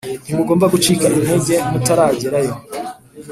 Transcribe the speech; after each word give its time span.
Ntimugomba 0.25 0.65
gucika 0.73 1.03
intege 1.19 1.55
mutaragerayo 1.71 2.53